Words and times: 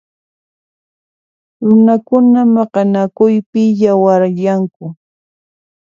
Runakuna 1.65 2.41
maqanakuypi 2.55 3.63
yawaryanku. 3.81 4.85